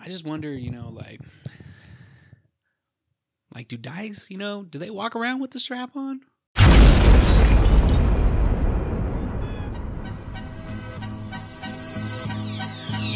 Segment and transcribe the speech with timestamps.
[0.00, 1.20] I just wonder, you know, like,
[3.54, 6.20] like do dykes, you know, do they walk around with the strap on?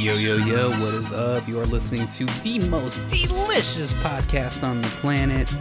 [0.01, 1.47] Yo, yo, yo, what is up?
[1.47, 5.55] You are listening to the most delicious podcast on the planet.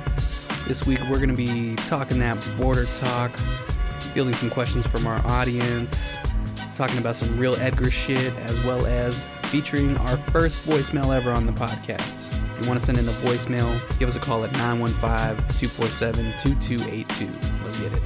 [0.67, 3.31] This week we're going to be talking that border talk,
[4.13, 6.17] fielding some questions from our audience,
[6.73, 11.45] talking about some real Edgar shit, as well as featuring our first voicemail ever on
[11.45, 12.33] the podcast.
[12.57, 16.25] If you want to send in a voicemail, give us a call at 915 247
[16.39, 17.29] 2282.
[17.63, 18.01] Let's get it.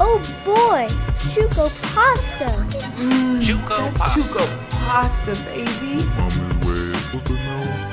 [0.00, 0.86] Oh boy,
[1.18, 2.46] Chuco pasta.
[3.40, 4.20] Chuco pasta.
[4.20, 6.02] Chuco pasta, baby.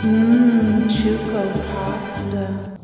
[0.01, 2.79] Mmm, Chuco pasta.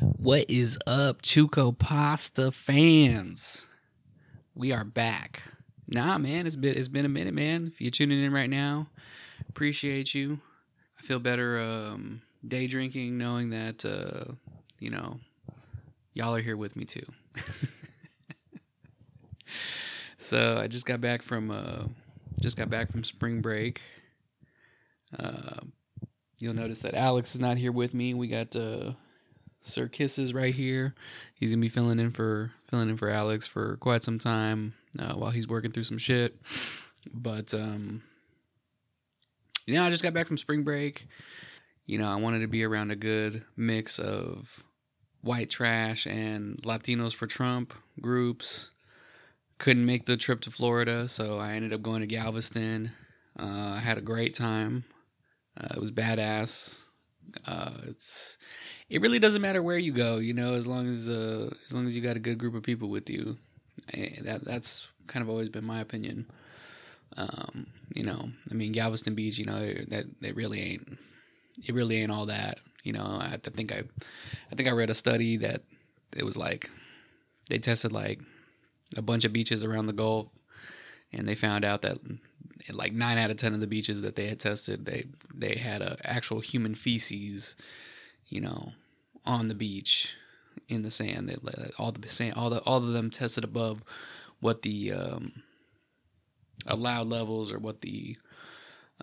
[0.00, 3.66] What is up, Chuco Pasta fans?
[4.54, 5.42] We are back.
[5.88, 7.68] Nah, man, it's been it's been a minute, man.
[7.68, 8.88] If you're tuning in right now,
[9.48, 10.40] appreciate you.
[10.98, 14.32] I feel better um, day drinking, knowing that uh,
[14.80, 15.20] you know
[16.12, 17.06] y'all are here with me too.
[20.18, 21.84] so I just got back from uh,
[22.42, 23.80] just got back from spring break.
[25.16, 25.60] Uh,
[26.40, 28.12] you'll notice that Alex is not here with me.
[28.12, 28.92] We got uh,
[29.62, 30.96] Sir Kisses right here.
[31.32, 35.14] He's gonna be filling in for filling in for Alex for quite some time uh,
[35.14, 36.36] while he's working through some shit.
[37.12, 38.02] But um,
[39.66, 41.06] yeah, I just got back from spring break.
[41.86, 44.64] You know, I wanted to be around a good mix of
[45.22, 48.70] white trash and Latinos for Trump groups.
[49.58, 52.92] Couldn't make the trip to Florida, so I ended up going to Galveston.
[53.38, 54.84] Uh, I had a great time.
[55.58, 56.80] Uh, it was badass.
[57.46, 58.36] Uh, it's
[58.88, 61.86] it really doesn't matter where you go, you know, as long as uh, as long
[61.86, 63.38] as you got a good group of people with you.
[63.92, 66.26] Eh, that that's kind of always been my opinion.
[67.16, 70.98] Um, you know, I mean Galveston Beach, you know, that it really ain't
[71.64, 72.58] it really ain't all that.
[72.82, 73.82] You know, I think I
[74.50, 75.62] I think I read a study that
[76.16, 76.70] it was like
[77.48, 78.20] they tested like
[78.96, 80.28] a bunch of beaches around the Gulf,
[81.12, 81.98] and they found out that
[82.72, 85.82] like nine out of ten of the beaches that they had tested, they they had
[85.82, 87.56] a actual human feces,
[88.28, 88.72] you know,
[89.24, 90.14] on the beach
[90.68, 91.28] in the sand.
[91.28, 91.36] They
[91.78, 93.82] all the sand, all the all of them tested above
[94.40, 95.42] what the um,
[96.66, 98.16] allowed levels or what the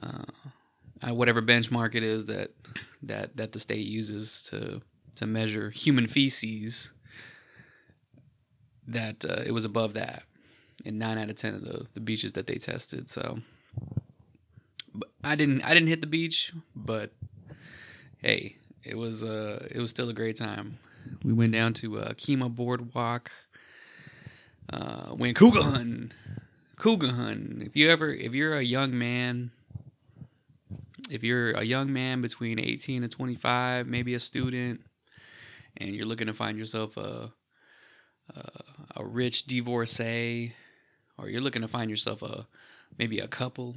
[0.02, 0.24] uh,
[1.02, 2.52] uh, whatever benchmark it is that
[3.02, 4.81] that that the state uses to
[5.16, 6.91] to measure human feces
[8.88, 10.24] that uh, it was above that
[10.84, 13.09] in nine out of ten of the, the beaches that they tested.
[13.09, 13.40] So
[14.94, 17.12] but I didn't I didn't hit the beach, but
[18.18, 20.80] hey, it was uh it was still a great time.
[21.24, 23.31] We went down to uh, Kemah Boardwalk,
[24.72, 26.12] uh, went cougar hunting,
[26.78, 27.62] cougar hunting.
[27.66, 29.52] If you ever if you're a young man.
[31.09, 34.81] If you're a young man between 18 and 25, maybe a student,
[35.75, 37.34] and you're looking to find yourself a
[38.35, 38.50] a,
[38.96, 40.53] a rich divorcee,
[41.18, 42.47] or you're looking to find yourself a
[42.97, 43.75] maybe a couple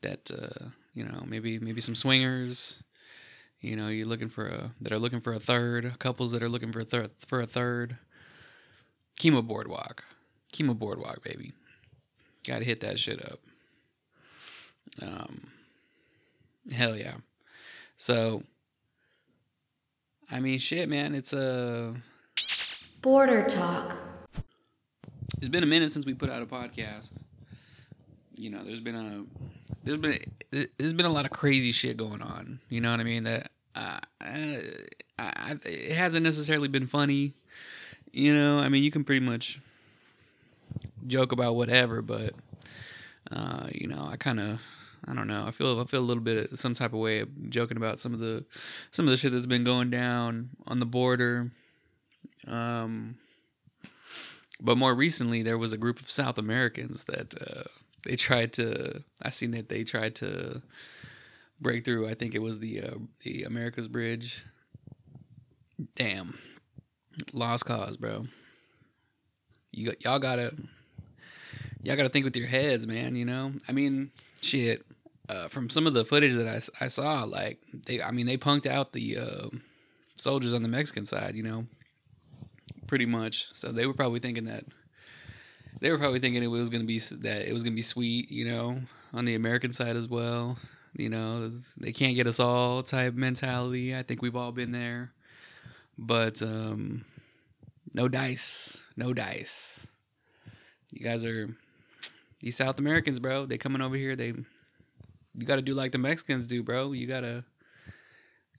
[0.00, 2.82] that uh, you know maybe maybe some swingers.
[3.62, 6.48] You know, you're looking for a that are looking for a third, couples that are
[6.48, 7.96] looking for a third for a third.
[9.20, 10.02] Kemah boardwalk,
[10.52, 11.52] chemo boardwalk, baby.
[12.44, 13.38] Got to hit that shit up.
[15.00, 15.46] Um,
[16.72, 17.14] hell yeah.
[17.96, 18.42] So,
[20.28, 21.14] I mean, shit, man.
[21.14, 21.94] It's a
[23.00, 23.96] Border talk.
[25.38, 27.22] it's been a minute since we put out a podcast.
[28.42, 29.24] You know, there's been a
[29.84, 30.18] there's been
[30.50, 32.58] there's been a lot of crazy shit going on.
[32.68, 33.22] You know what I mean?
[33.22, 34.62] That uh, I,
[35.16, 37.34] I, it hasn't necessarily been funny.
[38.10, 39.60] You know, I mean, you can pretty much
[41.06, 42.34] joke about whatever, but
[43.30, 44.58] uh, you know, I kind of
[45.06, 45.44] I don't know.
[45.46, 48.12] I feel I feel a little bit some type of way of joking about some
[48.12, 48.44] of the
[48.90, 51.52] some of the shit that's been going down on the border.
[52.48, 53.18] Um,
[54.60, 57.68] but more recently, there was a group of South Americans that uh,
[58.04, 59.02] they tried to.
[59.20, 60.62] I seen that they tried to
[61.60, 62.08] break through.
[62.08, 64.44] I think it was the uh, the America's Bridge.
[65.96, 66.38] Damn,
[67.32, 68.26] lost cause, bro.
[69.70, 70.54] You got, y'all gotta
[71.82, 73.16] y'all gotta think with your heads, man.
[73.16, 74.10] You know, I mean,
[74.40, 74.84] shit.
[75.28, 78.36] Uh, from some of the footage that I, I saw, like they, I mean, they
[78.36, 79.48] punked out the uh,
[80.16, 81.36] soldiers on the Mexican side.
[81.36, 81.66] You know,
[82.86, 83.46] pretty much.
[83.54, 84.64] So they were probably thinking that
[85.80, 88.44] they were probably thinking it was gonna be that it was gonna be sweet, you
[88.44, 88.80] know,
[89.12, 90.58] on the American side as well.
[90.94, 93.96] You know, they can't get us all type mentality.
[93.96, 95.12] I think we've all been there,
[95.96, 97.04] but um,
[97.94, 99.86] no dice, no dice.
[100.92, 101.56] You guys are
[102.40, 103.46] these South Americans, bro.
[103.46, 104.14] They coming over here.
[104.14, 104.34] They
[105.34, 106.92] you got to do like the Mexicans do, bro.
[106.92, 107.44] You gotta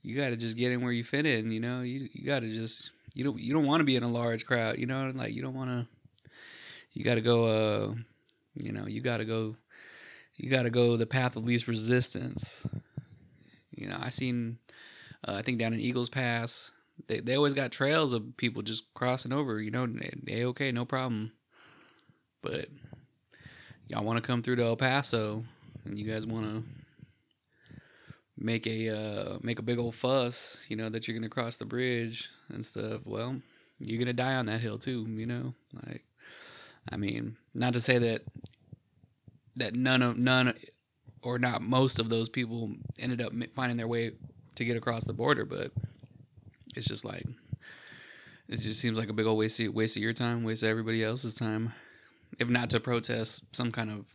[0.02, 1.50] you gotta just get in where you fit in.
[1.50, 4.08] You know, you you gotta just you don't you don't want to be in a
[4.08, 4.78] large crowd.
[4.78, 5.86] You know, like you don't want to.
[6.94, 7.46] You got to go.
[7.46, 7.94] Uh,
[8.54, 9.56] you know, you got to go.
[10.36, 12.66] You got to go the path of least resistance.
[13.70, 14.58] You know, I seen.
[15.26, 16.70] Uh, I think down in Eagles Pass,
[17.08, 19.60] they they always got trails of people just crossing over.
[19.60, 19.86] You know,
[20.22, 21.32] they okay, no problem.
[22.42, 22.68] But
[23.88, 25.44] y'all want to come through to El Paso,
[25.84, 26.62] and you guys want to
[28.36, 31.64] make a uh, make a big old fuss, you know, that you're gonna cross the
[31.64, 33.00] bridge and stuff.
[33.04, 33.40] Well,
[33.78, 35.54] you're gonna die on that hill too, you know.
[35.86, 36.04] Like,
[36.90, 38.22] I mean, not to say that
[39.56, 40.54] that none of none
[41.22, 44.12] or not most of those people ended up finding their way
[44.56, 45.72] to get across the border, but
[46.76, 47.26] it's just like
[48.48, 50.68] it just seems like a big old waste of, waste of your time, waste of
[50.68, 51.72] everybody else's time,
[52.38, 54.06] if not to protest some kind of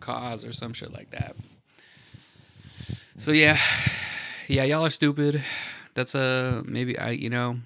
[0.00, 1.34] cause or some shit like that.
[3.18, 3.58] So yeah,
[4.46, 5.42] yeah, y'all are stupid.
[5.94, 7.58] That's a uh, maybe I you know,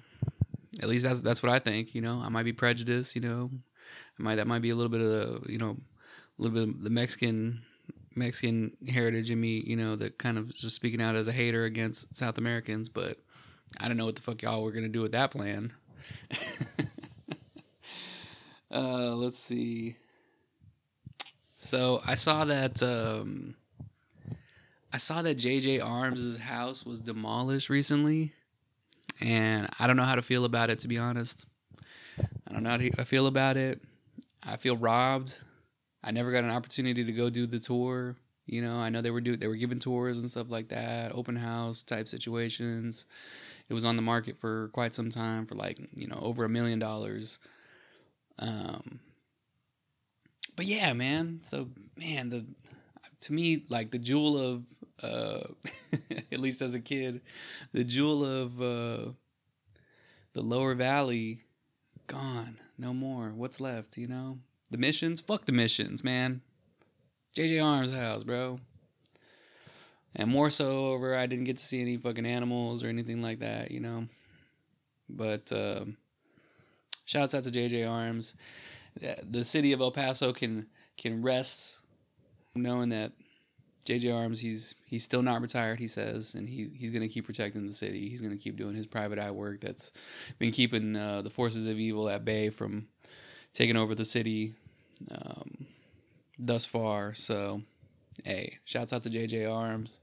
[0.81, 1.93] at least that's that's what I think.
[1.93, 3.15] You know, I might be prejudiced.
[3.15, 3.51] You know,
[4.21, 5.77] might that might be a little bit of the you know,
[6.39, 7.61] a little bit of the Mexican
[8.15, 9.63] Mexican heritage in me.
[9.65, 12.89] You know, that kind of just speaking out as a hater against South Americans.
[12.89, 13.17] But
[13.77, 15.73] I don't know what the fuck y'all were gonna do with that plan.
[18.71, 19.95] uh, let's see.
[21.57, 22.81] So I saw that.
[22.81, 23.55] Um,
[24.93, 25.79] I saw that Jay J.
[25.79, 28.33] Armes' house was demolished recently,
[29.21, 31.45] and I don't know how to feel about it to be honest.
[32.19, 33.81] I don't know how to feel about it.
[34.43, 35.37] I feel robbed.
[36.03, 38.15] I never got an opportunity to go do the tour.
[38.45, 41.11] You know, I know they were do they were giving tours and stuff like that,
[41.13, 43.05] open house type situations.
[43.69, 46.49] It was on the market for quite some time for like, you know, over a
[46.49, 47.39] million dollars.
[48.39, 48.99] Um
[50.55, 51.39] but yeah, man.
[51.43, 52.45] So man, the
[53.21, 54.63] to me like the jewel of
[55.01, 55.41] uh,
[56.31, 57.21] at least as a kid,
[57.73, 59.11] the jewel of uh,
[60.33, 61.43] the lower valley
[62.07, 62.59] gone.
[62.77, 63.29] No more.
[63.29, 64.39] What's left, you know?
[64.69, 65.21] The missions?
[65.21, 66.41] Fuck the missions, man.
[67.33, 67.59] Jay J.
[67.59, 68.59] Armes house, bro.
[70.15, 73.39] And more so over I didn't get to see any fucking animals or anything like
[73.39, 74.07] that, you know.
[75.09, 75.97] But um
[77.05, 77.83] shouts out to Jay J.
[77.83, 78.33] Armes.
[79.23, 81.79] The city of El Paso can can rest
[82.53, 83.13] knowing that
[83.85, 84.11] Jay J.
[84.11, 87.73] Armes, he's he's still not retired, he says, and he he's gonna keep protecting the
[87.73, 88.09] city.
[88.09, 89.91] He's gonna keep doing his private eye work that's
[90.37, 92.87] been keeping uh, the forces of evil at bay from
[93.53, 94.53] taking over the city
[95.09, 95.65] um,
[96.37, 97.13] thus far.
[97.15, 97.63] So,
[98.23, 99.45] hey, shouts out to Jay J.
[99.45, 99.99] Armes.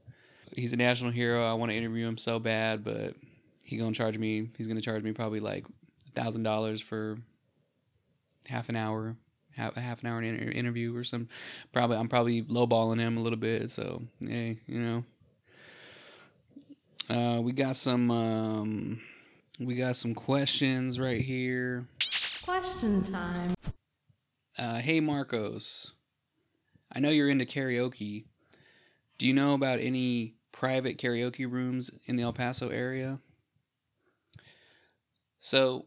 [0.53, 1.45] He's a national hero.
[1.45, 3.15] I want to interview him so bad, but
[3.63, 4.49] he gonna charge me.
[4.57, 5.65] He's gonna charge me probably like
[6.07, 7.17] a thousand dollars for
[8.47, 9.15] half an hour
[9.55, 11.27] half, a half an hour inter- interview or some.
[11.71, 13.71] Probably I'm probably lowballing him a little bit.
[13.71, 15.03] So hey, you know.
[17.09, 19.01] Uh, we got some um,
[19.59, 21.85] we got some questions right here.
[22.43, 23.55] Question time.
[24.57, 25.93] Uh, hey Marcos,
[26.91, 28.25] I know you're into karaoke.
[29.17, 33.19] Do you know about any private karaoke rooms in the El Paso area?
[35.39, 35.85] So,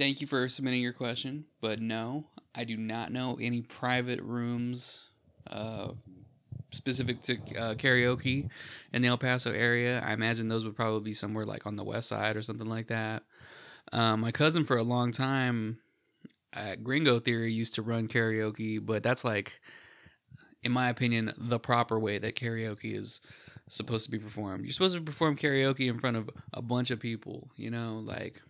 [0.00, 2.24] thank you for submitting your question, but no,
[2.54, 5.04] I do not know any private rooms
[5.46, 5.88] uh,
[6.70, 8.48] specific to uh, karaoke
[8.94, 10.02] in the El Paso area.
[10.02, 12.86] I imagine those would probably be somewhere like on the west side or something like
[12.86, 13.24] that.
[13.92, 15.80] Um, my cousin, for a long time
[16.54, 19.60] at Gringo Theory, used to run karaoke, but that's like,
[20.62, 23.20] in my opinion, the proper way that karaoke is
[23.68, 24.64] supposed to be performed.
[24.64, 28.40] You're supposed to perform karaoke in front of a bunch of people, you know, like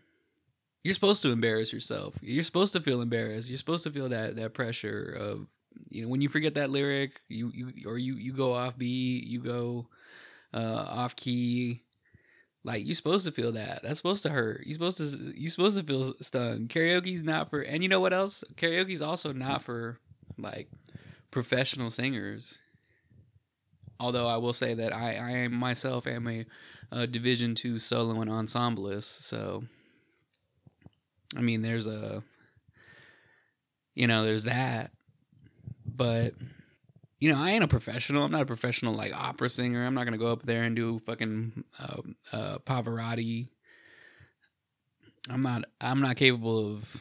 [0.82, 2.14] you're supposed to embarrass yourself.
[2.22, 3.48] You're supposed to feel embarrassed.
[3.48, 5.46] You're supposed to feel that that pressure of
[5.90, 9.26] you know when you forget that lyric, you you or you you go off beat,
[9.26, 9.88] you go
[10.54, 11.82] uh, off key.
[12.62, 13.82] Like you're supposed to feel that.
[13.82, 14.62] That's supposed to hurt.
[14.66, 16.68] You're supposed to you're supposed to feel stung.
[16.68, 18.44] Karaoke's not for and you know what else?
[18.56, 19.98] Karaoke's also not for
[20.38, 20.68] like
[21.30, 22.58] professional singers.
[23.98, 26.46] Although I will say that I I myself am a,
[26.90, 29.64] a Division two solo and ensemblist, so
[31.36, 32.22] I mean, there's a,
[33.94, 34.90] you know, there's that,
[35.86, 36.34] but
[37.20, 38.24] you know, I ain't a professional.
[38.24, 39.84] I'm not a professional like opera singer.
[39.84, 42.00] I'm not gonna go up there and do fucking uh,
[42.32, 43.48] uh, Pavarotti.
[45.28, 45.64] I'm not.
[45.80, 46.96] I'm not capable of.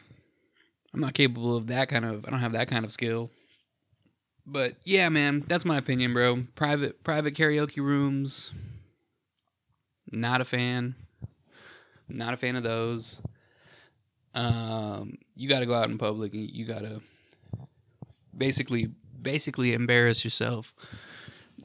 [0.92, 2.26] I'm not capable of that kind of.
[2.26, 3.30] I don't have that kind of skill.
[4.46, 6.44] But yeah, man, that's my opinion, bro.
[6.54, 8.50] Private private karaoke rooms.
[10.12, 10.96] Not a fan.
[12.08, 13.22] Not a fan of those
[14.34, 17.00] um, you got to go out in public and you got to
[18.36, 20.72] basically basically embarrass yourself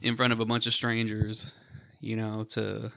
[0.02, 1.52] in front of a bunch of strangers,
[2.00, 2.92] you know, to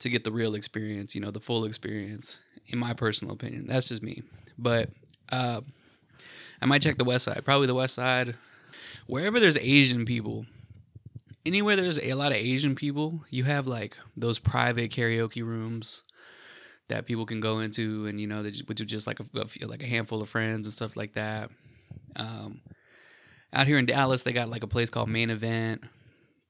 [0.00, 2.38] to get the real experience, you know, the full experience.
[2.66, 4.22] In my personal opinion, that's just me.
[4.56, 4.88] But
[5.30, 5.60] uh,
[6.62, 8.36] I might check the West Side, probably the West Side,
[9.06, 10.46] wherever there's Asian people.
[11.44, 16.02] Anywhere there's a lot of Asian people, you have like those private karaoke rooms
[16.88, 19.48] that people can go into, and you know, they just, which are just like a,
[19.48, 21.50] few- like a handful of friends and stuff like that.
[22.16, 22.60] Um,
[23.52, 25.82] out here in Dallas, they got like a place called Main Event.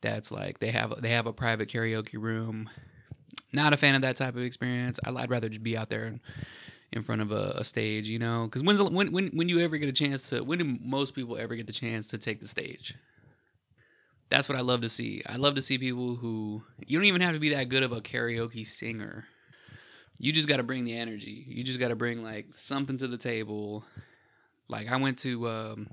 [0.00, 2.68] That's like they have they have a private karaoke room.
[3.52, 4.98] Not a fan of that type of experience.
[5.04, 6.20] I- I'd rather just be out there in,
[6.92, 8.44] in front of a, a stage, you know.
[8.44, 10.42] Because when's when when when you ever get a chance to?
[10.42, 12.94] When do most people ever get the chance to take the stage?
[14.30, 15.22] That's what I love to see.
[15.26, 17.92] I love to see people who you don't even have to be that good of
[17.92, 19.26] a karaoke singer.
[20.18, 21.44] You just got to bring the energy.
[21.48, 23.84] You just got to bring like something to the table.
[24.68, 25.90] Like I went to um,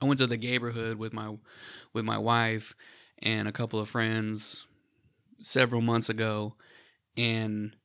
[0.00, 1.36] I went to the neighborhood with my
[1.92, 2.74] with my wife
[3.22, 4.66] and a couple of friends
[5.38, 6.54] several months ago,
[7.16, 7.76] and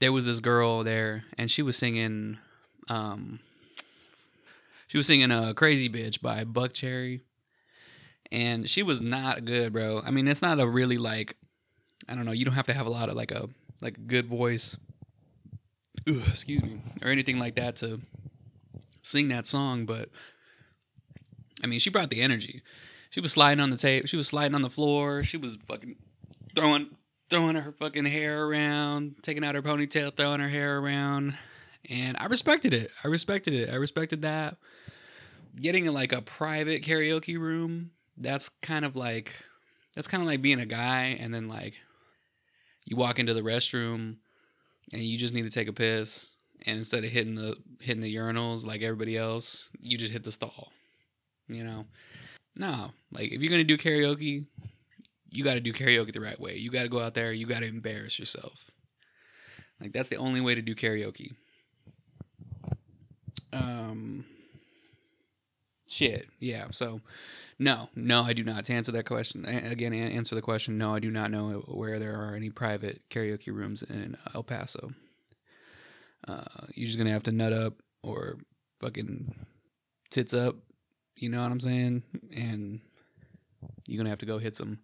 [0.00, 2.38] there was this girl there, and she was singing,
[2.88, 3.40] um,
[4.86, 7.20] she was singing a "Crazy Bitch" by Buckcherry,
[8.32, 10.02] and she was not good, bro.
[10.04, 11.36] I mean, it's not a really like,
[12.08, 12.32] I don't know.
[12.32, 13.48] You don't have to have a lot of like a
[13.80, 14.76] like a good voice,
[16.06, 18.00] excuse me, or anything like that to
[19.02, 20.08] sing that song, but
[21.62, 22.62] I mean, she brought the energy.
[23.10, 24.08] She was sliding on the tape.
[24.08, 25.22] She was sliding on the floor.
[25.22, 25.96] She was fucking
[26.54, 26.96] throwing
[27.30, 31.36] throwing her fucking hair around, taking out her ponytail, throwing her hair around.
[31.88, 32.90] And I respected it.
[33.02, 33.70] I respected it.
[33.70, 34.56] I respected that.
[35.60, 39.32] Getting in like a private karaoke room, that's kind of like
[39.94, 41.74] that's kind of like being a guy and then like
[42.84, 44.16] you walk into the restroom
[44.92, 46.30] and you just need to take a piss
[46.66, 50.32] and instead of hitting the hitting the urinals like everybody else, you just hit the
[50.32, 50.72] stall.
[51.48, 51.84] You know?
[52.56, 52.92] No.
[53.12, 54.46] Like if you're gonna do karaoke,
[55.30, 56.56] you gotta do karaoke the right way.
[56.56, 58.70] You gotta go out there, you gotta embarrass yourself.
[59.80, 61.32] Like that's the only way to do karaoke.
[63.52, 64.24] Um
[65.94, 66.28] shit.
[66.40, 66.66] Yeah.
[66.72, 67.00] So
[67.58, 68.64] no, no, I do not.
[68.64, 70.76] To answer that question, again, answer the question.
[70.76, 74.90] No, I do not know where there are any private karaoke rooms in El Paso.
[76.26, 78.38] Uh, you're just gonna have to nut up or
[78.80, 79.34] fucking
[80.10, 80.56] tits up.
[81.16, 82.02] You know what I'm saying?
[82.34, 82.80] And
[83.86, 84.80] you're gonna have to go hit some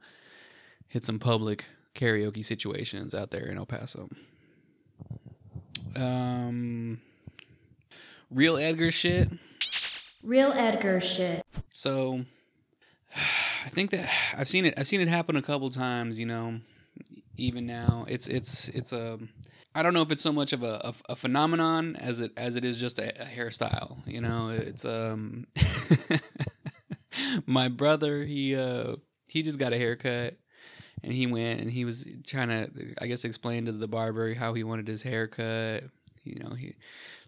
[0.86, 1.64] hit some public
[1.94, 4.08] karaoke situations out there in El Paso.
[5.96, 7.00] Um,
[8.30, 9.28] real Edgar shit.
[10.22, 11.44] Real Edgar shit.
[11.72, 12.24] So
[13.64, 14.74] I think that I've seen it.
[14.76, 16.18] I've seen it happen a couple times.
[16.18, 16.60] You know,
[17.36, 19.18] even now, it's it's it's a.
[19.72, 22.56] I don't know if it's so much of a, a, a phenomenon as it as
[22.56, 24.06] it is just a, a hairstyle.
[24.06, 25.46] You know, it's um.
[27.46, 28.96] my brother, he uh
[29.28, 30.36] he just got a haircut,
[31.02, 34.54] and he went and he was trying to, I guess, explain to the barber how
[34.54, 35.84] he wanted his haircut.
[36.24, 36.74] You know, he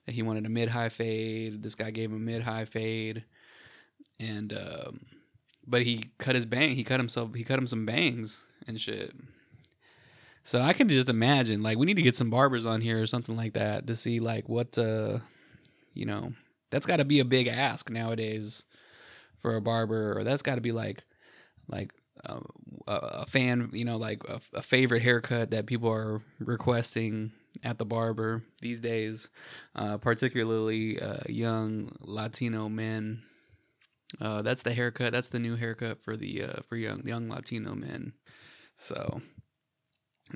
[0.07, 1.63] that he wanted a mid high fade.
[1.63, 3.25] This guy gave him a mid high fade,
[4.19, 5.01] and um,
[5.67, 6.75] but he cut his bang.
[6.75, 7.35] He cut himself.
[7.35, 9.13] He cut him some bangs and shit.
[10.45, 13.07] So I can just imagine, like, we need to get some barbers on here or
[13.07, 15.19] something like that to see, like, what, uh,
[15.95, 16.33] you know,
[16.71, 18.65] that's got to be a big ask nowadays
[19.39, 21.05] for a barber, or that's got to be like,
[21.69, 21.93] like
[22.27, 22.41] uh,
[22.89, 27.31] a, fan, you know, like a, a favorite haircut that people are requesting
[27.63, 29.29] at the barber these days,
[29.75, 33.23] uh, particularly uh, young Latino men.
[34.21, 35.13] Uh, that's the haircut.
[35.13, 38.13] That's the new haircut for the uh, for young young Latino men.
[38.77, 39.23] So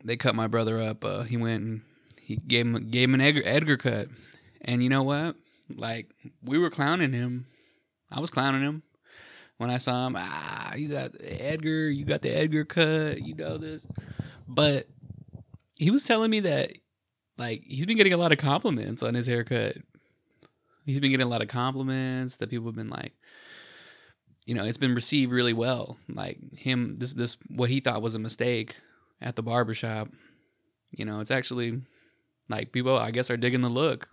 [0.04, 1.04] they cut my brother up.
[1.04, 1.82] Uh, he went and
[2.20, 4.08] he gave him gave him an Edgar, Edgar cut,
[4.62, 5.36] and you know what?
[5.68, 6.10] Like
[6.42, 7.46] we were clowning him.
[8.10, 8.82] I was clowning him
[9.58, 10.14] when I saw him.
[10.16, 11.90] Ah, you got Edgar.
[11.90, 13.22] You got the Edgar cut.
[13.22, 13.86] You know this,
[14.48, 14.86] but
[15.76, 16.72] he was telling me that
[17.38, 19.76] like he's been getting a lot of compliments on his haircut.
[20.84, 23.12] He's been getting a lot of compliments that people have been like,
[24.46, 25.98] you know, it's been received really well.
[26.08, 28.76] Like him, this this what he thought was a mistake
[29.20, 30.08] at the barbershop.
[30.92, 31.82] You know, it's actually
[32.48, 34.08] like people I guess are digging the look.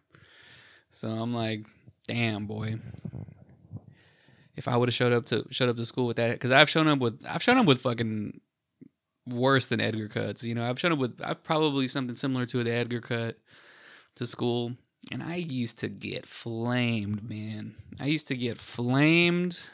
[0.92, 1.68] So I'm like,
[2.08, 2.80] damn boy.
[4.56, 6.70] If I would have showed up to showed up to school with that, because I've
[6.70, 8.40] shown up with I've shown up with fucking
[9.28, 10.44] worse than Edgar cuts.
[10.44, 13.38] You know, I've shown up with I've probably something similar to the Edgar cut
[14.16, 14.74] to school,
[15.12, 17.76] and I used to get flamed, man.
[18.00, 19.66] I used to get flamed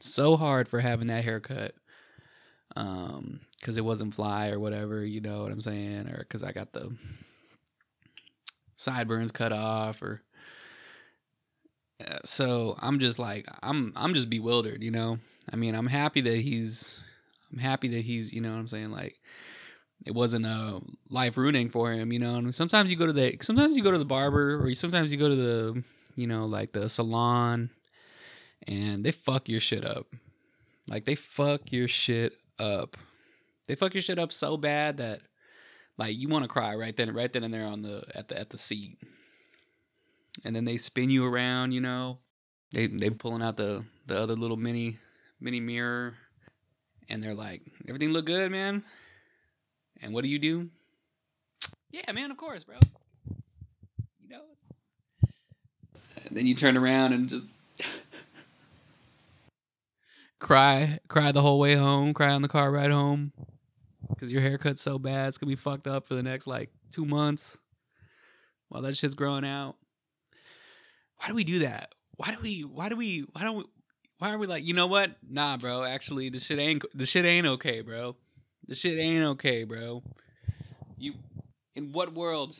[0.00, 1.74] so hard for having that haircut
[2.76, 6.52] um because it wasn't fly or whatever you know what i'm saying or because i
[6.52, 6.94] got the
[8.76, 10.22] sideburns cut off or
[12.00, 15.18] Uh, so I'm just like I'm I'm just bewildered, you know.
[15.52, 17.00] I mean, I'm happy that he's
[17.54, 19.20] I'm happy that he's, you know what I'm saying, like
[20.04, 22.34] it wasn't a life ruining for him, you know.
[22.34, 25.12] And sometimes you go to the sometimes you go to the barber or you, sometimes
[25.12, 25.84] you go to the,
[26.16, 27.70] you know, like the salon
[28.66, 30.06] and they fuck your shit up.
[30.88, 32.96] Like they fuck your shit up.
[33.68, 35.20] They fuck your shit up so bad that
[35.96, 38.38] like you want to cry right then right then and there on the at the
[38.38, 38.98] at the seat.
[40.44, 42.18] And then they spin you around, you know.
[42.72, 44.98] They they pulling out the the other little mini
[45.40, 46.14] mini mirror
[47.08, 48.84] and they're like, "Everything look good, man?"
[50.02, 50.70] And what do you do?
[51.90, 52.76] Yeah, man, of course, bro.
[54.20, 54.72] You know, it's
[56.26, 57.46] and then you turn around and just
[60.40, 63.32] cry, cry the whole way home, cry on the car ride home
[64.08, 67.04] because your haircut's so bad, it's gonna be fucked up for the next like two
[67.04, 67.58] months
[68.68, 69.76] while that shit's growing out.
[71.18, 71.94] Why do we do that?
[72.16, 72.62] Why do we?
[72.62, 73.24] Why do we?
[73.32, 73.64] Why don't we?
[74.18, 74.64] Why are we like?
[74.64, 75.12] You know what?
[75.28, 75.82] Nah, bro.
[75.82, 76.84] Actually, the shit ain't.
[76.94, 78.16] The shit ain't okay, bro.
[78.66, 80.02] The shit ain't okay, bro.
[80.96, 81.14] You.
[81.74, 82.56] In what world?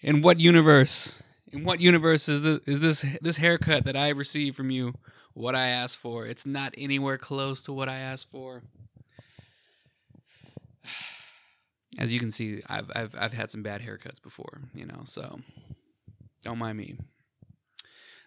[0.00, 1.22] In what universe?
[1.50, 2.60] In what universe is this?
[2.66, 4.94] Is this this haircut that I received from you?
[5.34, 6.26] What I asked for?
[6.26, 8.62] It's not anywhere close to what I asked for
[11.98, 15.40] as you can see, I've I've I've had some bad haircuts before, you know, so
[16.42, 16.96] don't mind me.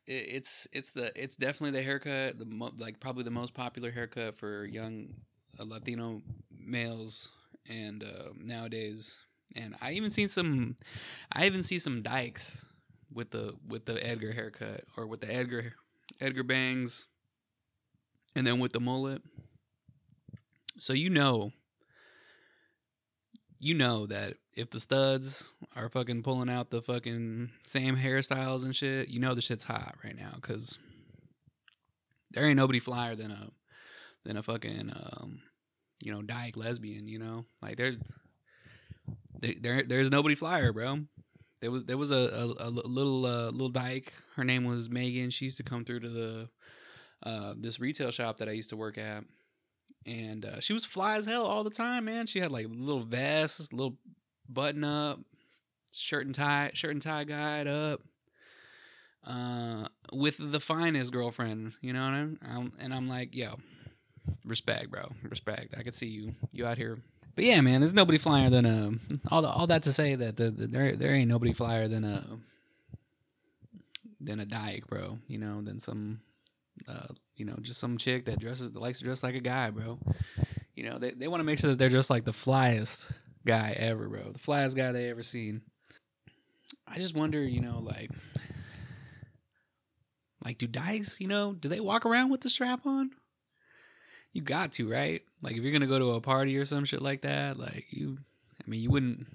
[0.08, 3.92] It, it's it's the it's definitely the haircut, the mo- like probably the most popular
[3.92, 5.16] haircut for young
[5.60, 6.22] uh, Latino
[6.58, 7.30] males
[7.68, 9.18] and uh, nowadays.
[9.56, 10.76] And I even seen some,
[11.32, 12.66] I even see some dykes
[13.14, 15.74] with the with the Edgar haircut or with the Edgar
[16.20, 17.06] Edgar bangs,
[18.36, 19.22] and then with the mullet.
[20.78, 21.52] So you know
[23.66, 28.76] you know that if the studs are fucking pulling out the fucking same hairstyles and
[28.76, 30.78] shit, you know the shit's hot right now because
[32.30, 33.50] there ain't nobody flyer than a
[34.24, 35.42] than a fucking um,
[36.04, 37.08] you know dyke lesbian.
[37.08, 37.98] You know, like there's
[39.42, 41.00] there there's nobody flyer, bro.
[41.62, 44.14] There was there was a a, a little uh, little dyke.
[44.36, 45.32] Her name was Megan.
[45.32, 46.50] She used to come through to the
[47.24, 49.24] uh, this retail shop that I used to work at
[50.06, 52.28] and uh, she was fly as hell all the time, man.
[52.28, 53.98] She had like little vests, little
[54.48, 55.20] button up,
[55.94, 58.02] shirt and tie, shirt and tie guide up,
[59.26, 61.74] uh, with the finest girlfriend.
[61.82, 62.40] You know what I mean?
[62.44, 63.56] I'm, and I'm like, yo,
[64.46, 65.76] respect, bro, respect.
[65.78, 67.00] I could see you, you out here.
[67.36, 68.92] But yeah, man, there's nobody flyer than a
[69.30, 72.06] all the, all that to say that the, the, there there ain't nobody flyer than
[72.06, 72.24] a
[74.22, 75.20] than a dyke, bro.
[75.28, 76.22] You know, than some
[76.88, 79.70] uh, you know, just some chick that dresses that likes to dress like a guy,
[79.70, 80.00] bro.
[80.76, 83.12] You know, they they want to make sure that they're just like the flyest
[83.46, 84.32] guy ever, bro.
[84.32, 85.62] The flyest guy they ever seen.
[86.88, 88.12] I just wonder, you know, like
[90.44, 93.12] like do dykes, you know, do they walk around with the strap on?
[94.34, 95.22] You got to, right?
[95.42, 98.20] Like if you're gonna go to a party or some shit like that, like you
[98.62, 99.28] I mean you wouldn't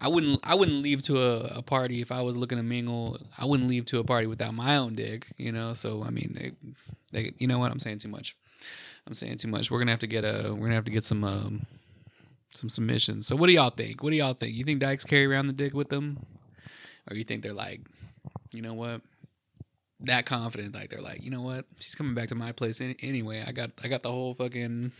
[0.00, 3.18] I wouldn't I wouldn't leave to a, a, party if I was looking to mingle.
[3.36, 5.74] I wouldn't leave to a party without my own dick, you know.
[5.74, 6.52] So I mean, they,
[7.12, 7.70] they, you know what?
[7.70, 8.34] I'm saying too much.
[9.06, 9.70] I'm saying too much.
[9.70, 11.66] We're gonna have to get a we're gonna have to get some um,
[12.54, 13.26] some submissions.
[13.26, 14.02] So what do y'all think?
[14.02, 14.56] What do y'all think?
[14.56, 16.24] You think dykes carry around the dick with them,
[17.10, 17.82] or you think they're like,
[18.52, 19.02] you know what?
[20.00, 21.66] That confident, like they're like, you know what?
[21.78, 23.44] She's coming back to my place anyway.
[23.46, 24.92] I got I got the whole fucking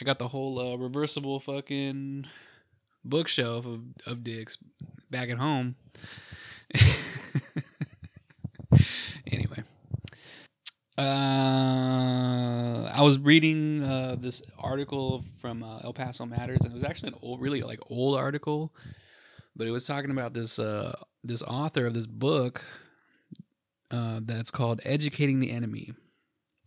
[0.00, 2.26] I got the whole uh, reversible fucking
[3.04, 4.58] bookshelf of, of dicks
[5.10, 5.76] back at home.
[9.30, 9.62] anyway.
[10.98, 16.84] Uh, I was reading uh, this article from uh, El Paso Matters, and it was
[16.84, 18.74] actually an old, really like old article,
[19.56, 20.92] but it was talking about this uh,
[21.24, 22.62] this author of this book
[23.90, 25.94] uh, that's called "Educating the Enemy: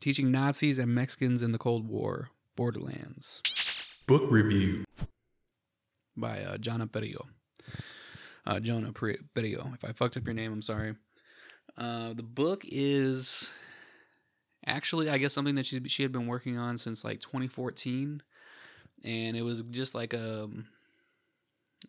[0.01, 3.43] Teaching Nazis and Mexicans in the Cold War Borderlands."
[4.07, 4.83] Book review
[6.15, 7.27] by uh, Jonna Perrillo.
[8.45, 9.73] Uh, Jonna Perrillo.
[9.73, 10.95] If I fucked up your name, I'm sorry.
[11.77, 13.49] Uh, the book is
[14.65, 18.21] actually, I guess, something that she she had been working on since like 2014,
[19.03, 20.67] and it was just like a um,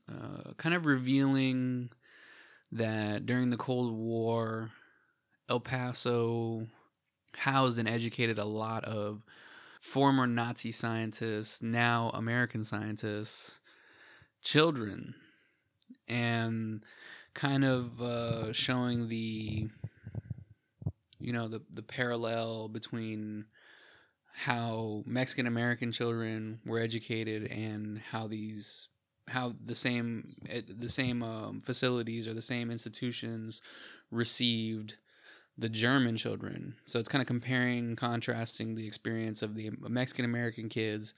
[0.08, 1.90] uh, kind of revealing
[2.72, 4.70] that during the Cold War,
[5.48, 6.66] El Paso
[7.36, 9.22] housed and educated a lot of
[9.80, 13.60] former Nazi scientists, now American scientists,
[14.44, 15.14] children
[16.06, 16.84] and
[17.34, 19.68] kind of uh, showing the
[21.18, 23.46] you know the the parallel between
[24.32, 28.88] how Mexican American children were educated and how these
[29.28, 30.36] how the same
[30.68, 33.62] the same um, facilities or the same institutions
[34.10, 34.96] received
[35.56, 36.74] the German children.
[36.84, 41.14] So it's kind of comparing, contrasting the experience of the Mexican American kids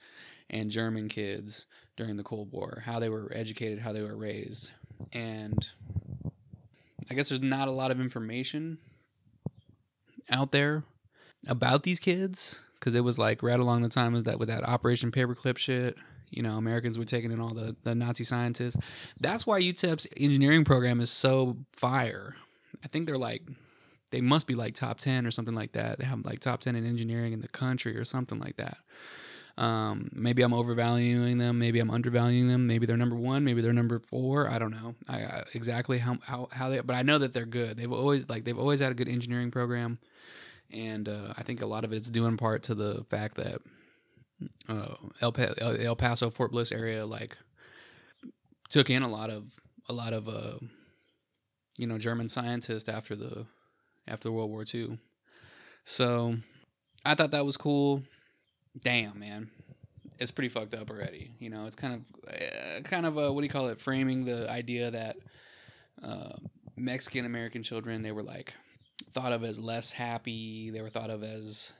[0.49, 1.65] and German kids
[1.97, 4.71] during the Cold War, how they were educated, how they were raised.
[5.11, 5.67] And
[7.09, 8.77] I guess there's not a lot of information
[10.29, 10.83] out there
[11.47, 14.63] about these kids because it was like right along the time of that with that
[14.63, 15.97] Operation Paperclip shit.
[16.29, 18.77] You know, Americans were taking in all the, the Nazi scientists.
[19.19, 22.35] That's why UTEP's engineering program is so fire.
[22.83, 23.43] I think they're like
[24.11, 25.99] they must be like top 10 or something like that.
[25.99, 28.77] They have like top 10 in engineering in the country or something like that.
[29.57, 31.57] Um, maybe I'm overvaluing them.
[31.57, 32.67] Maybe I'm undervaluing them.
[32.67, 33.43] Maybe they're number one.
[33.43, 34.47] Maybe they're number four.
[34.47, 37.45] I don't know I, I, exactly how, how, how they, but I know that they're
[37.45, 37.75] good.
[37.75, 39.97] They've always like, they've always had a good engineering program.
[40.71, 43.61] And, uh, I think a lot of it's due in part to the fact that,
[44.69, 47.35] uh, El, pa- El Paso, Fort Bliss area, like
[48.69, 49.45] took in a lot of,
[49.89, 50.57] a lot of, uh,
[51.77, 53.47] you know, German scientists after the,
[54.07, 54.99] after World War II.
[55.83, 56.35] So
[57.03, 58.03] I thought that was cool.
[58.81, 59.49] Damn, man.
[60.19, 61.31] It's pretty fucked up already.
[61.39, 63.79] You know, it's kind of, uh, kind of a, what do you call it?
[63.79, 65.17] Framing the idea that
[66.03, 66.33] uh,
[66.75, 68.53] Mexican American children, they were like
[69.13, 70.69] thought of as less happy.
[70.69, 71.71] They were thought of as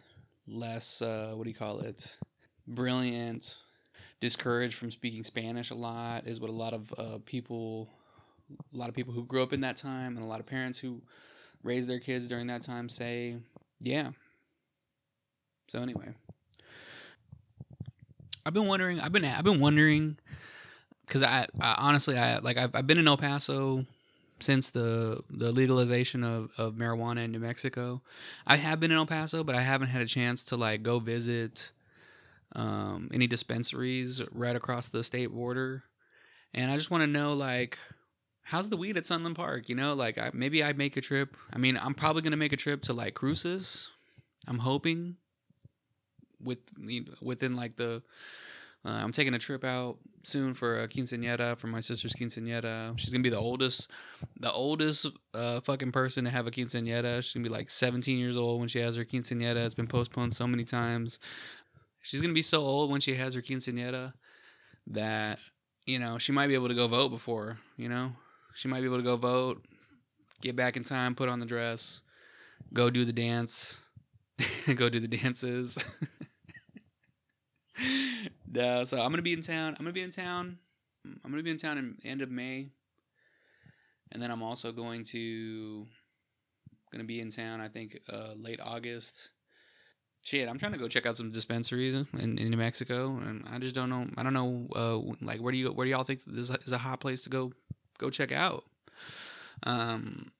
[0.47, 2.17] less, uh, what do you call it?
[2.67, 3.57] Brilliant,
[4.19, 7.89] discouraged from speaking Spanish a lot, is what a lot of uh, people,
[8.73, 10.79] a lot of people who grew up in that time, and a lot of parents
[10.79, 11.01] who
[11.63, 13.37] raised their kids during that time say,
[13.79, 14.11] yeah.
[15.69, 16.13] So anyway,
[18.47, 19.01] I've been wondering.
[19.01, 20.17] I've been I've been wondering
[21.05, 23.85] because I, I, honestly I like I've, I've been in El Paso
[24.39, 28.01] since the the legalization of, of marijuana in New Mexico.
[28.45, 30.99] I have been in El Paso, but I haven't had a chance to like go
[30.99, 31.71] visit
[32.55, 35.83] um, any dispensaries right across the state border.
[36.53, 37.77] And I just want to know like
[38.43, 39.67] how's the weed at Sunland Park?
[39.67, 41.35] You know, like I, maybe I make a trip.
[41.51, 43.89] I mean, I'm probably gonna make a trip to like Cruces.
[44.47, 45.17] I'm hoping
[46.43, 46.59] with
[47.21, 48.01] within like the.
[48.85, 52.97] Uh, I'm taking a trip out soon for a quinceañera for my sister's quinceañera.
[52.97, 53.89] She's gonna be the oldest,
[54.39, 57.21] the oldest uh, fucking person to have a quinceañera.
[57.21, 59.65] She's gonna be like 17 years old when she has her quinceañera.
[59.65, 61.19] It's been postponed so many times.
[62.01, 64.13] She's gonna be so old when she has her quinceañera
[64.87, 65.39] that
[65.85, 67.57] you know she might be able to go vote before.
[67.75, 68.13] You know,
[68.53, 69.65] she might be able to go vote,
[70.41, 72.01] get back in time, put on the dress,
[72.73, 73.81] go do the dance,
[74.75, 75.77] go do the dances.
[78.51, 79.75] no, so I'm gonna be in town.
[79.77, 80.59] I'm gonna be in town.
[81.05, 82.69] I'm gonna be in town in end of May,
[84.11, 85.85] and then I'm also going to
[86.91, 87.61] gonna be in town.
[87.61, 89.29] I think uh, late August.
[90.25, 93.59] Shit, I'm trying to go check out some dispensaries in, in New Mexico, and I
[93.59, 94.07] just don't know.
[94.17, 96.77] I don't know, uh, like where do you where do y'all think this is a
[96.77, 97.53] hot place to go
[97.97, 98.65] go check out?
[99.63, 100.31] Um,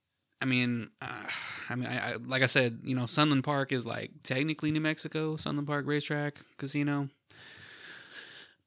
[0.42, 1.24] I mean, uh,
[1.70, 4.82] I mean, I, I, like I said, you know, Sunland Park is like technically New
[4.82, 7.10] Mexico, Sunland Park Racetrack Casino,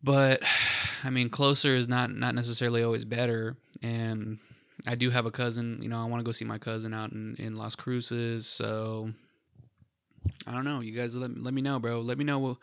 [0.03, 0.43] but
[1.05, 3.57] I mean, closer is not not necessarily always better.
[3.83, 4.39] And
[4.87, 7.13] I do have a cousin, you know, I want to go see my cousin out
[7.13, 9.13] in in Las Cruces, so
[10.47, 10.81] I don't know.
[10.81, 12.01] You guys let let me know, bro.
[12.01, 12.59] Let me know.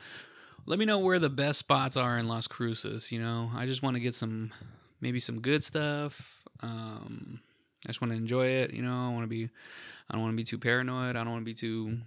[0.66, 3.10] Let me know where the best spots are in Las Cruces.
[3.12, 4.52] You know, I just want to get some,
[5.00, 6.44] maybe some good stuff.
[6.62, 7.40] Um,
[7.86, 8.74] I just want to enjoy it.
[8.74, 11.16] You know, I want to be, I don't want to be too paranoid.
[11.16, 12.00] I don't want to be too,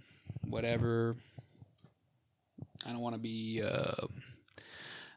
[0.47, 1.15] whatever.
[2.85, 3.63] I don't want to be.
[3.65, 4.05] Uh,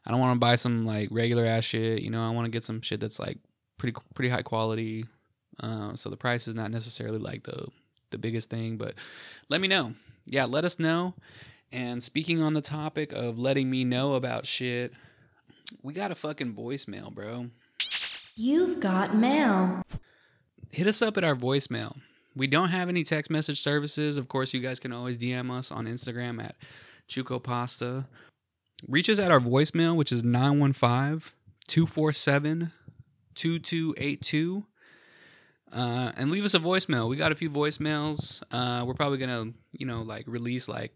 [0.05, 2.01] I don't want to buy some like regular ass shit.
[2.01, 3.39] You know, I want to get some shit that's like
[3.77, 5.05] pretty pretty high quality.
[5.59, 7.67] Uh, so the price is not necessarily like the
[8.11, 8.93] the biggest thing, but
[9.49, 9.93] let me know.
[10.27, 11.15] Yeah, let us know.
[11.71, 14.93] And speaking on the topic of letting me know about shit,
[15.81, 17.49] we got a fucking voicemail, bro.
[18.35, 19.81] You've got mail.
[20.71, 21.97] Hit us up at our voicemail.
[22.35, 24.17] We don't have any text message services.
[24.17, 26.55] Of course, you guys can always DM us on Instagram at
[27.07, 28.05] Chuco Pasta.
[28.87, 31.31] Reach us at our voicemail, which is 915
[31.67, 32.71] 247
[33.35, 34.65] 2282.
[35.71, 37.09] Uh, and leave us a voicemail.
[37.09, 38.41] We got a few voicemails.
[38.51, 40.93] Uh, we're probably gonna, you know, like release like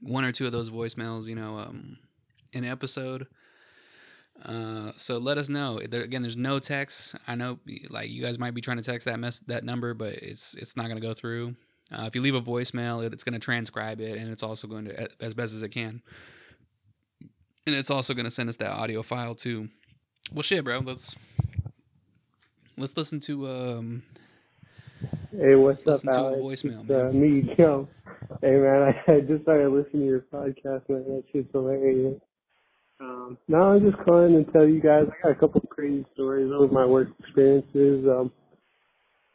[0.00, 1.98] one or two of those voicemails, you know, um,
[2.54, 3.26] an episode.
[4.44, 5.80] Uh, so let us know.
[5.80, 7.16] There, again, there's no text.
[7.26, 7.58] I know,
[7.90, 10.76] like you guys might be trying to text that mess that number, but it's it's
[10.76, 11.56] not gonna go through.
[11.92, 14.86] Uh, if you leave a voicemail, it, it's gonna transcribe it, and it's also going
[14.86, 16.02] to as best as it can,
[17.68, 19.68] and it's also gonna send us that audio file too.
[20.32, 20.80] Well, shit, bro.
[20.80, 21.14] Let's
[22.76, 24.02] let's listen to um.
[25.30, 26.42] Hey, what's up, listen to a Alex?
[26.42, 27.20] voicemail, It's, uh, man.
[27.20, 27.86] me, Joe.
[28.40, 31.04] Hey, man, I, I just started listening to your podcast, man.
[31.06, 32.20] That shit's hilarious.
[33.00, 36.04] Um, now I'm just calling to tell you guys I got a couple of crazy
[36.14, 38.04] stories over my work experiences.
[38.08, 38.32] Um,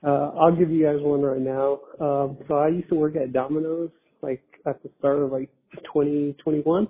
[0.05, 1.79] Uh, I'll give you guys one right now.
[2.01, 3.89] Um, so I used to work at Domino's,
[4.21, 5.49] like at the start of like
[5.85, 6.87] 2021.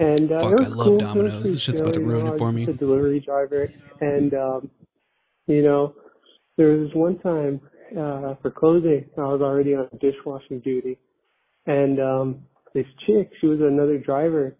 [0.00, 0.98] And uh, Fuck, I love cool.
[0.98, 1.44] Domino's.
[1.44, 2.64] This shit's about to ruin it for me.
[2.64, 4.70] A delivery driver, and um,
[5.46, 5.94] you know,
[6.56, 7.60] there was one time
[7.92, 10.98] uh, for closing, I was already on dishwashing duty,
[11.66, 12.42] and um,
[12.74, 14.56] this chick, she was another driver,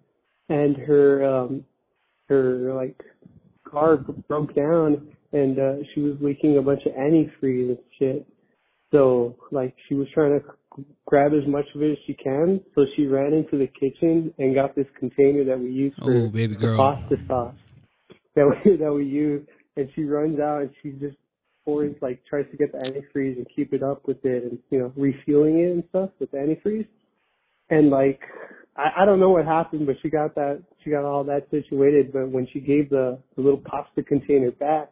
[0.50, 1.64] and her um,
[2.29, 3.00] her like
[3.66, 8.26] car broke down, and uh, she was leaking a bunch of antifreeze and shit.
[8.92, 10.44] So like she was trying to
[11.07, 12.61] grab as much of it as she can.
[12.75, 16.29] So she ran into the kitchen and got this container that we use for Oh,
[16.29, 16.77] baby girl.
[16.77, 17.55] pasta sauce
[18.37, 19.47] that we that we use.
[19.77, 21.17] And she runs out and she just
[21.65, 24.79] pours like tries to get the antifreeze and keep it up with it and you
[24.79, 26.87] know refueling it and stuff with the antifreeze.
[27.71, 28.21] And like
[28.77, 32.13] I, I don't know what happened, but she got that she got all that situated.
[32.13, 34.91] But when she gave the, the little pasta container back,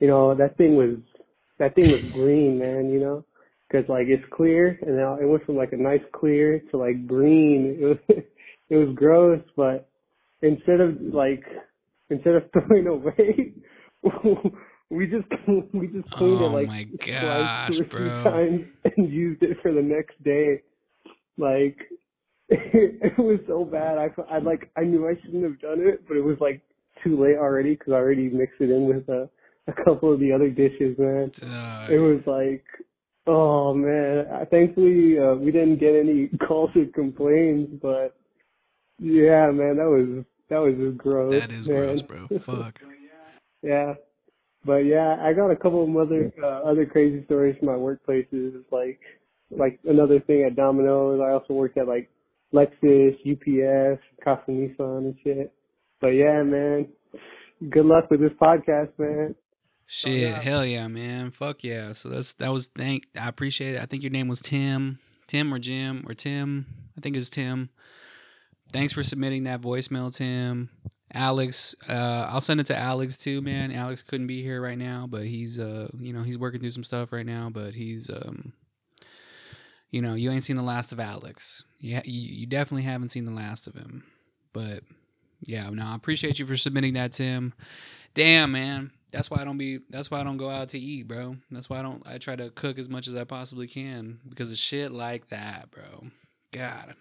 [0.00, 0.96] you know that thing was
[1.58, 2.90] that thing was green, man.
[2.90, 3.24] You know,
[3.74, 7.06] because like it's clear, and now it went from like a nice clear to like
[7.06, 7.98] green.
[8.08, 8.24] It was
[8.70, 9.90] it was gross, but
[10.42, 11.44] instead of like
[12.08, 13.52] instead of throwing away,
[14.90, 15.26] we just
[15.72, 18.24] we just cleaned Oh it like my gosh, or three bro.
[18.24, 20.62] times and used it for the next day.
[21.36, 21.76] Like
[22.48, 23.98] it was so bad.
[23.98, 26.62] I I like I knew I shouldn't have done it, but it was like
[27.02, 29.28] too late already because I already mixed it in with a
[29.66, 31.32] a couple of the other dishes, man.
[31.34, 31.90] Dog.
[31.90, 32.64] It was like,
[33.26, 34.26] oh man.
[34.32, 38.16] I- Thankfully, uh, we didn't get any calls or complaints, but
[38.98, 41.32] yeah, man, that was that was just gross.
[41.32, 41.78] that is man.
[41.78, 42.28] gross, bro.
[42.40, 42.80] Fuck.
[43.62, 43.94] Yeah.
[44.64, 48.62] But yeah, I got a couple of other uh, other crazy stories from my workplaces.
[48.70, 49.00] Like
[49.50, 51.20] like another thing at Domino's.
[51.20, 52.10] I also worked at like
[52.54, 55.52] Lexus, UPS, Casa Nissan and shit.
[56.00, 56.88] But yeah, man.
[57.70, 59.34] Good luck with this podcast, man.
[59.86, 60.40] Shit, yeah.
[60.40, 61.30] hell yeah, man.
[61.30, 61.92] Fuck yeah.
[61.92, 63.82] So that's that was thank I appreciate it.
[63.82, 64.98] I think your name was Tim.
[65.26, 66.66] Tim or Jim or Tim.
[66.96, 67.70] I think it's Tim.
[68.72, 70.70] Thanks for submitting that voicemail, Tim.
[71.12, 73.70] Alex, uh, I'll send it to Alex too, man.
[73.70, 76.84] Alex couldn't be here right now, but he's uh, you know, he's working through some
[76.84, 78.52] stuff right now, but he's um
[79.94, 81.62] you know, you ain't seen the last of Alex.
[81.78, 84.02] Yeah, you, you definitely haven't seen the last of him.
[84.52, 84.82] But
[85.42, 87.54] yeah, no, I appreciate you for submitting that, Tim.
[88.14, 88.90] Damn, man.
[89.14, 89.78] That's why I don't be.
[89.88, 91.36] That's why I don't go out to eat, bro.
[91.50, 92.02] That's why I don't.
[92.06, 95.70] I try to cook as much as I possibly can because of shit like that,
[95.70, 96.08] bro.
[96.52, 96.94] God,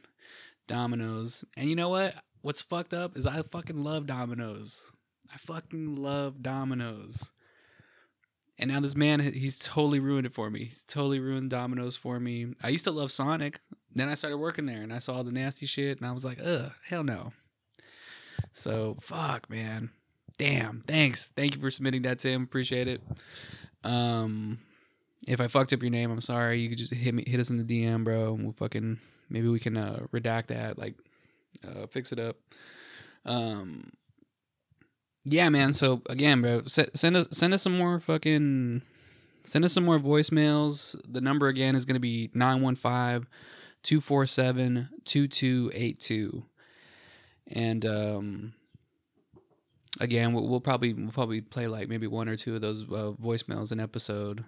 [0.67, 1.43] Domino's.
[1.57, 2.15] And you know what?
[2.41, 4.91] What's fucked up is I fucking love Domino's.
[5.33, 7.31] I fucking love Domino's.
[8.59, 10.65] And now this man, he's totally ruined it for me.
[10.65, 12.53] He's totally ruined Domino's for me.
[12.61, 13.59] I used to love Sonic.
[13.95, 16.23] Then I started working there and I saw all the nasty shit and I was
[16.23, 17.33] like, ugh, hell no.
[18.53, 19.89] So fuck, man.
[20.37, 20.81] Damn.
[20.87, 21.27] Thanks.
[21.35, 22.43] Thank you for submitting that, Tim.
[22.43, 23.01] Appreciate it.
[23.83, 24.59] Um,
[25.27, 26.59] if I fucked up your name, I'm sorry.
[26.59, 29.47] You could just hit me, hit us in the DM, bro, and we'll fucking maybe
[29.47, 30.95] we can uh, redact that, like,
[31.65, 32.37] uh, fix it up.
[33.25, 33.91] Um,
[35.25, 35.73] yeah, man.
[35.73, 38.81] So again, bro, se- send us send us some more fucking
[39.45, 40.99] send us some more voicemails.
[41.07, 43.27] The number again is gonna be 915
[43.83, 46.45] 247 2282
[47.47, 48.53] and um
[49.99, 53.11] again we'll, we'll probably we'll probably play like maybe one or two of those uh,
[53.21, 54.43] voicemails an episode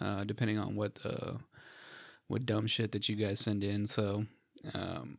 [0.00, 1.32] uh depending on what uh
[2.28, 4.24] what dumb shit that you guys send in so
[4.74, 5.18] um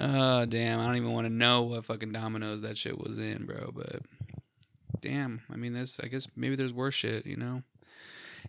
[0.00, 3.44] oh damn i don't even want to know what fucking dominoes that shit was in
[3.44, 4.00] bro but
[5.00, 7.62] damn i mean there's i guess maybe there's worse shit you know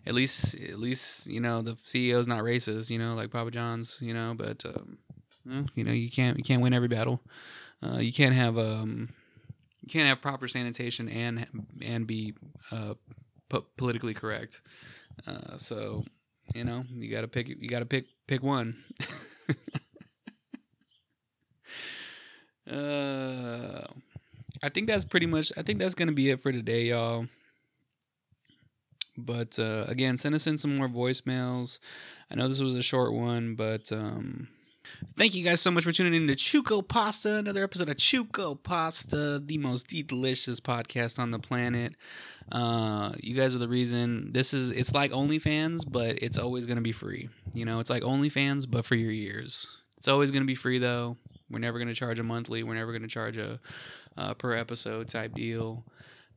[0.06, 3.98] at least at least you know the CEO's not racist, you know, like Papa John's,
[4.00, 4.98] you know, but um,
[5.74, 7.20] you know you can't you can't win every battle.
[7.82, 9.10] Uh, you can't have um
[9.82, 11.46] you can't have proper sanitation and
[11.82, 12.34] and be
[12.72, 12.94] uh
[13.48, 14.60] po- politically correct.
[15.26, 16.04] Uh, so
[16.54, 18.82] you know you got to pick you got to pick pick one.
[22.70, 23.86] uh,
[24.62, 25.52] I think that's pretty much.
[25.56, 27.26] I think that's gonna be it for today, y'all.
[29.16, 31.78] But uh, again, send us in some more voicemails.
[32.30, 34.48] I know this was a short one, but um,
[35.16, 38.60] thank you guys so much for tuning in to Chuco Pasta, another episode of Chuco
[38.62, 41.94] Pasta, the most delicious podcast on the planet.
[42.50, 44.32] Uh, you guys are the reason.
[44.32, 47.28] This is it's like OnlyFans, but it's always gonna be free.
[47.52, 49.66] You know, it's like OnlyFans, but for your ears.
[49.96, 51.16] It's always gonna be free though.
[51.50, 52.62] We're never gonna charge a monthly.
[52.62, 53.60] We're never gonna charge a
[54.16, 55.84] uh, per episode type deal.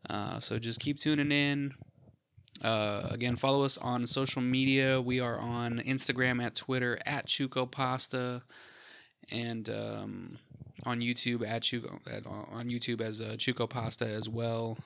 [0.10, 1.74] Uh, so just keep tuning in.
[2.64, 5.00] Uh, again, follow us on social media.
[5.02, 8.44] We are on Instagram at Twitter at Chuco Pasta,
[9.32, 10.40] and um,
[10.84, 14.78] on YouTube at Chuco at, on YouTube as uh, Chuco Pasta as well.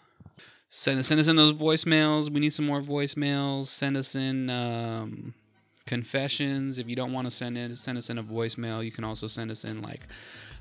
[0.70, 2.30] send send us in those voicemails.
[2.30, 3.68] We need some more voicemails.
[3.68, 5.34] Send us in um,
[5.86, 6.80] confessions.
[6.80, 8.84] If you don't want to send in, send us in a voicemail.
[8.84, 10.02] You can also send us in like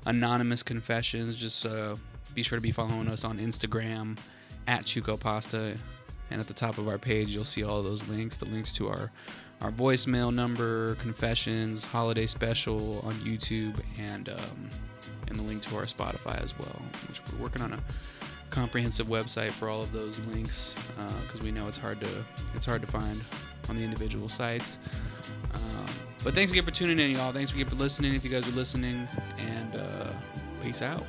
[0.05, 1.35] anonymous confessions.
[1.35, 1.95] Just uh,
[2.33, 4.17] be sure to be following us on Instagram
[4.67, 5.75] at Chuco Pasta,
[6.31, 8.37] and at the top of our page you'll see all those links.
[8.37, 9.11] The links to our
[9.61, 14.69] our voicemail number, confessions, holiday special on YouTube, and um,
[15.27, 16.81] and the link to our Spotify as well.
[17.07, 17.79] Which we're working on a
[18.49, 20.75] comprehensive website for all of those links
[21.23, 22.09] because uh, we know it's hard to
[22.55, 23.21] it's hard to find
[23.69, 24.79] on the individual sites.
[25.53, 25.85] Um,
[26.23, 27.31] but thanks again for tuning in, y'all.
[27.31, 28.13] Thanks again for listening.
[28.13, 30.11] If you guys are listening, and uh,
[30.61, 31.05] peace out.